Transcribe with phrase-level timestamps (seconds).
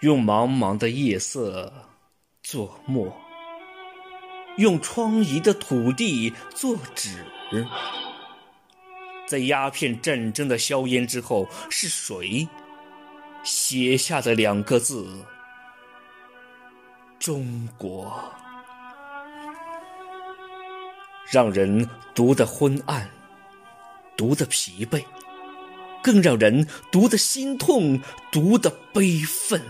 [0.00, 1.70] 用茫茫的夜色
[2.42, 3.14] 作墨，
[4.56, 7.22] 用疮痍的土地作纸。
[9.26, 12.48] 在鸦片战争的硝烟之后，是谁
[13.44, 15.22] 写下的两个字？
[17.18, 18.10] 中国，
[21.30, 23.06] 让人读得昏暗，
[24.16, 25.04] 读得疲惫，
[26.02, 28.00] 更让人读得心痛，
[28.32, 29.60] 读得悲愤。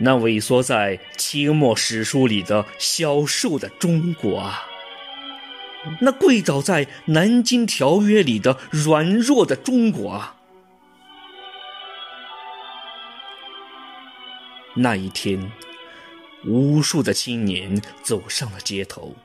[0.00, 4.62] 那萎缩在清末史书里的消瘦的中国啊，
[6.00, 10.36] 那跪倒在南京条约里的软弱的中国啊，
[14.76, 15.50] 那一天，
[16.46, 19.16] 无数的青年走上了街头，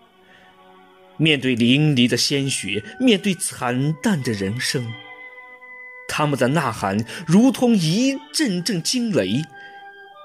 [1.17, 4.91] 面对淋漓的鲜血，面对惨淡的人生，
[6.07, 9.43] 他们的呐喊如同一阵阵惊雷。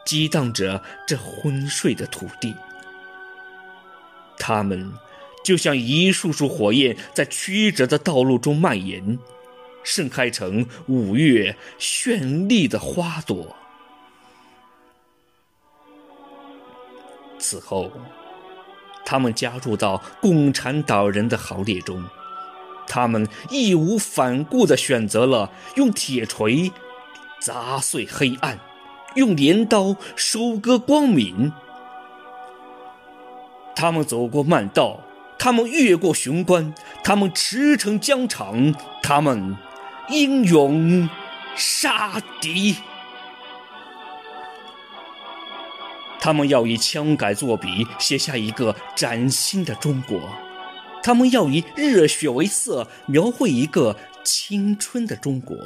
[0.08, 2.54] 激荡着这昏睡的土地，
[4.38, 4.90] 他们
[5.44, 9.18] 就像一束束火焰，在曲折的道路中蔓延，
[9.84, 13.54] 盛开成五月绚丽的花朵。
[17.38, 17.92] 此后，
[19.04, 22.02] 他们加入到共产党人的行列中，
[22.86, 26.72] 他们义无反顾地选择了用铁锤
[27.42, 28.58] 砸碎黑暗。
[29.14, 31.52] 用镰刀收割光明。
[33.74, 35.00] 他们走过漫道，
[35.38, 36.74] 他们越过雄关，
[37.04, 39.56] 他们驰骋疆场，他们
[40.08, 41.08] 英勇
[41.54, 42.76] 杀敌。
[46.20, 50.18] 他们要以枪杆作笔，写下一个崭新的中国；
[51.00, 55.56] 他们要以热血为色，描绘一个青春的中国。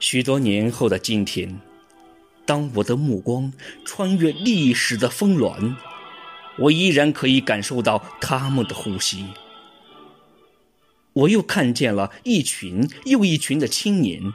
[0.00, 1.60] 许多年后的今天，
[2.46, 3.52] 当我的目光
[3.84, 5.76] 穿越历史的峰峦，
[6.58, 9.26] 我依然可以感受到他们的呼吸。
[11.12, 14.32] 我又看见了一群又一群的青年，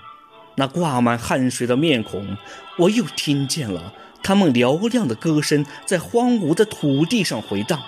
[0.57, 2.37] 那挂满汗水的面孔；
[2.77, 7.81] 我又听见了他们嘹亮的歌声在荒芜的土地上回荡。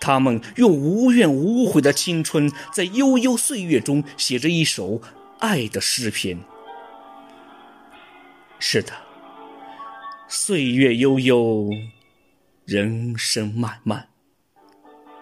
[0.00, 5.02] 他们用无怨无悔的青春，在悠悠岁月中写着一首
[5.40, 6.38] 爱的诗篇。
[8.68, 8.92] 是的，
[10.26, 11.70] 岁月悠悠，
[12.64, 14.08] 人生漫漫。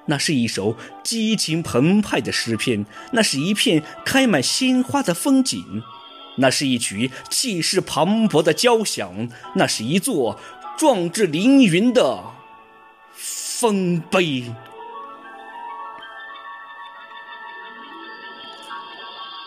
[0.06, 5.82] 那是一首激情澎湃的诗篇，那是一片开满鲜花的风景，
[6.38, 10.41] 那是一曲气势磅礴的交响，那是一座
[10.78, 12.25] 壮志凌云的
[13.12, 14.55] 丰碑。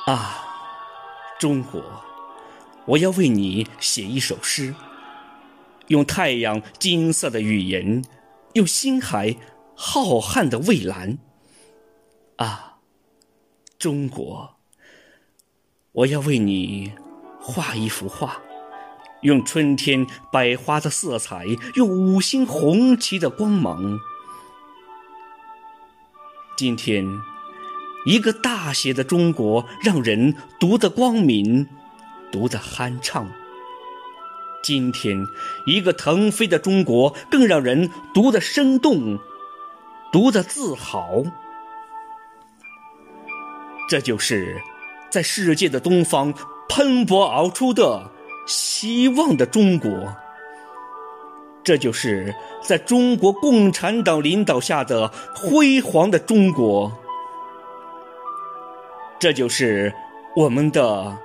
[0.06, 0.46] 啊，
[1.40, 2.07] 中国！
[2.88, 4.74] 我要为你写一首诗，
[5.88, 8.04] 用太阳金色的语言，
[8.54, 9.36] 用星海
[9.76, 11.18] 浩瀚的蔚蓝。
[12.38, 12.78] 啊，
[13.78, 14.56] 中国！
[15.92, 16.94] 我要为你
[17.40, 18.42] 画一幅画，
[19.22, 21.46] 用春天百花的色彩，
[21.76, 24.00] 用五星红旗的光芒。
[26.56, 27.06] 今天，
[28.06, 31.68] 一个大写的中国，让人读得光明。
[32.32, 33.32] 读得酣畅。
[34.64, 35.26] 今天，
[35.66, 39.18] 一个腾飞的中国，更让人读得生动，
[40.12, 41.24] 读得自豪。
[43.88, 44.62] 这就是
[45.10, 46.34] 在世界的东方
[46.68, 48.12] 喷薄而出的
[48.46, 50.14] 希望的中国。
[51.64, 56.92] 这就是在中国共产党领导下的辉煌的中国。
[59.20, 59.94] 这就是
[60.36, 61.18] 我们的。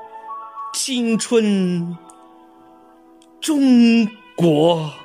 [0.74, 1.96] 青春，
[3.40, 5.01] 中国。